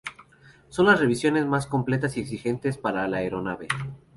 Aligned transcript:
Son 0.69 0.87
las 0.87 0.99
revisiones 0.99 1.45
más 1.45 1.67
completas 1.67 2.17
y 2.17 2.21
exigentes 2.21 2.75
para 2.79 3.07
la 3.07 3.17
aeronave. 3.17 3.67